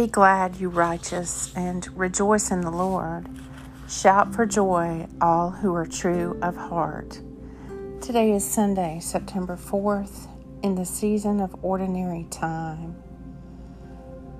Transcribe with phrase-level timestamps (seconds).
[0.00, 3.28] Be glad, you righteous, and rejoice in the Lord.
[3.86, 7.20] Shout for joy, all who are true of heart.
[8.00, 10.26] Today is Sunday, September 4th,
[10.62, 12.96] in the season of ordinary time.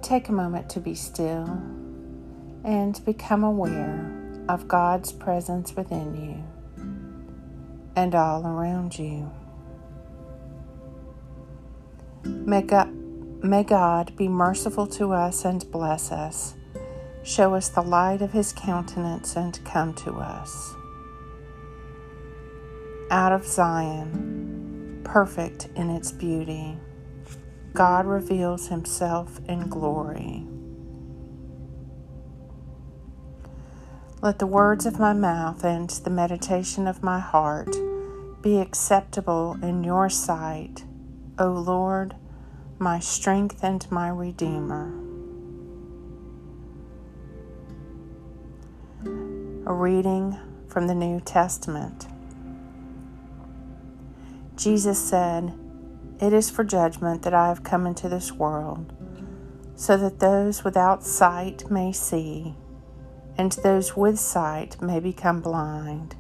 [0.01, 1.63] Take a moment to be still
[2.65, 4.11] and become aware
[4.49, 6.43] of God's presence within you
[7.95, 9.31] and all around you.
[12.25, 13.00] Make God,
[13.43, 16.55] may God be merciful to us and bless us,
[17.23, 20.75] show us the light of His countenance and come to us.
[23.11, 26.77] Out of Zion, perfect in its beauty,
[27.73, 30.47] God reveals Himself in glory.
[34.23, 37.75] Let the words of my mouth and the meditation of my heart
[38.43, 40.85] be acceptable in your sight,
[41.39, 42.15] O Lord,
[42.83, 44.91] my strength and my Redeemer.
[49.67, 52.07] A reading from the New Testament.
[54.57, 55.53] Jesus said,
[56.23, 58.95] It is for judgment that I have come into this world,
[59.77, 62.55] so that those without sight may see
[63.37, 66.17] and those with sight may become blind.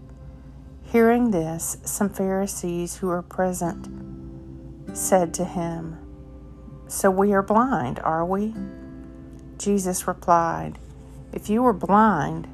[0.83, 3.89] Hearing this, some Pharisees who were present
[4.95, 5.99] said to him,
[6.91, 8.53] So we are blind, are we?
[9.59, 10.81] Jesus replied,
[11.33, 12.49] If you were blind,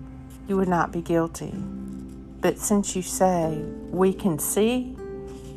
[0.47, 1.55] you would not be guilty.
[2.43, 4.95] But since you say, We can see,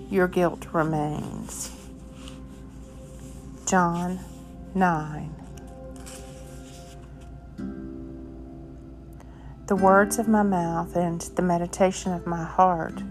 [0.10, 1.76] your guilt remains.
[3.68, 4.20] John
[4.74, 5.36] 9
[9.68, 13.04] the words of my mouth and the meditation of my heart,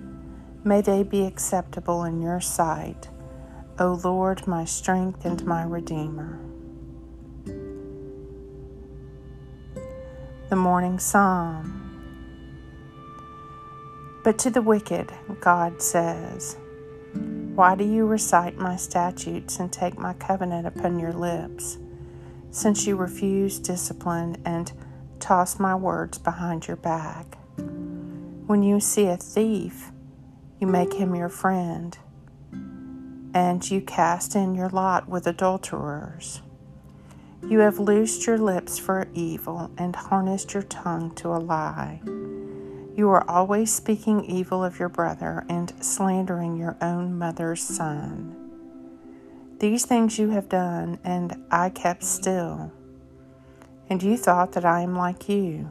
[0.64, 3.08] may they be acceptable in your sight,
[3.80, 6.40] O Lord, my strength and my Redeemer.
[10.48, 11.84] The Morning Psalm.
[14.24, 16.56] But to the wicked, God says,
[17.54, 21.78] Why do you recite my statutes and take my covenant upon your lips,
[22.50, 24.72] since you refuse discipline and
[25.20, 27.38] toss my words behind your back.
[28.46, 29.92] When you see a thief,
[30.58, 31.96] you make him your friend,
[33.34, 36.42] and you cast in your lot with adulterers.
[37.46, 42.00] You have loosed your lips for evil and harnessed your tongue to a lie.
[42.96, 48.34] You are always speaking evil of your brother and slandering your own mother's son.
[49.60, 52.72] These things you have done, and I kept still
[53.88, 55.70] and you thought that I am like you.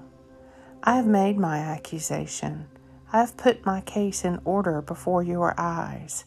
[0.83, 2.67] I have made my accusation.
[3.11, 6.25] I have put my case in order before your eyes.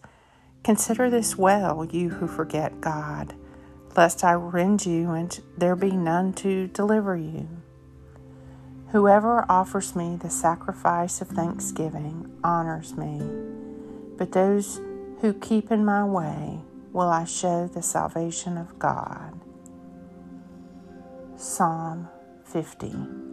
[0.63, 3.35] Consider this well, you who forget God,
[3.97, 7.49] lest I rend you and there be none to deliver you.
[8.91, 13.23] Whoever offers me the sacrifice of thanksgiving honors me,
[14.19, 14.81] but those
[15.21, 16.61] who keep in my way
[16.93, 19.41] will I show the salvation of God.
[21.37, 22.09] Psalm
[22.45, 23.30] 50.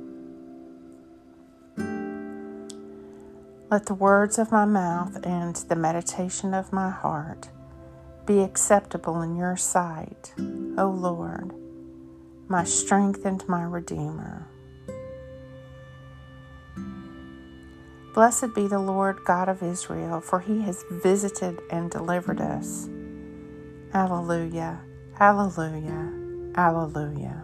[3.69, 7.50] Let the words of my mouth and the meditation of my heart
[8.25, 10.33] be acceptable in your sight,
[10.78, 11.51] O Lord,
[12.47, 14.47] my strength and my Redeemer.
[18.13, 22.88] Blessed be the Lord God of Israel, for he has visited and delivered us.
[23.94, 24.79] Alleluia,
[25.19, 27.44] alleluia, alleluia.